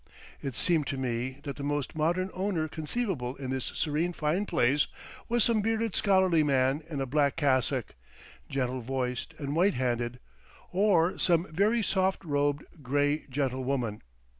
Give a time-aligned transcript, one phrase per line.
[0.41, 4.87] It seemed to me that the most modern owner conceivable in this serene fine place
[5.29, 7.93] was some bearded scholarly man in a black cassock,
[8.49, 10.19] gentle voiced and white handed,
[10.71, 14.01] or some very soft robed, grey gentlewoman.